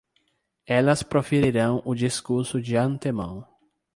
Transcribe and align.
Elas 0.65 1.03
proferirão 1.03 1.79
o 1.85 1.93
discurso 1.93 2.59
de 2.59 2.75
antemão 2.75 3.47